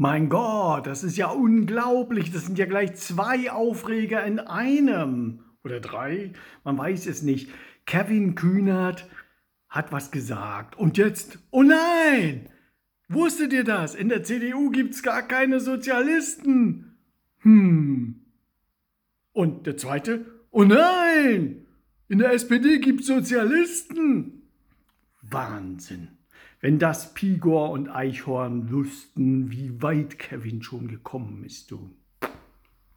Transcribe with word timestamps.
Mein 0.00 0.28
Gott, 0.28 0.86
das 0.86 1.02
ist 1.02 1.16
ja 1.16 1.26
unglaublich. 1.26 2.30
Das 2.30 2.46
sind 2.46 2.56
ja 2.56 2.66
gleich 2.66 2.94
zwei 2.94 3.50
Aufreger 3.50 4.24
in 4.24 4.38
einem. 4.38 5.40
Oder 5.64 5.80
drei, 5.80 6.34
man 6.62 6.78
weiß 6.78 7.08
es 7.08 7.22
nicht. 7.22 7.50
Kevin 7.84 8.36
Kühnert 8.36 9.08
hat 9.68 9.90
was 9.90 10.12
gesagt. 10.12 10.78
Und 10.78 10.98
jetzt, 10.98 11.40
oh 11.50 11.64
nein! 11.64 12.48
Wusstet 13.08 13.52
ihr 13.52 13.64
das? 13.64 13.96
In 13.96 14.08
der 14.08 14.22
CDU 14.22 14.70
gibt's 14.70 15.02
gar 15.02 15.22
keine 15.22 15.58
Sozialisten. 15.58 16.96
Hm. 17.38 18.24
Und 19.32 19.66
der 19.66 19.78
zweite, 19.78 20.26
oh 20.52 20.62
nein! 20.62 21.66
In 22.06 22.20
der 22.20 22.34
SPD 22.34 22.78
gibt's 22.78 23.08
Sozialisten. 23.08 24.48
Wahnsinn. 25.22 26.17
Wenn 26.60 26.78
das 26.78 27.14
Pigor 27.14 27.70
und 27.70 27.88
Eichhorn 27.88 28.70
wüssten, 28.70 29.50
wie 29.50 29.80
weit 29.80 30.18
Kevin 30.18 30.62
schon 30.62 30.88
gekommen 30.88 31.44
ist, 31.44 31.70
du. 31.70 31.90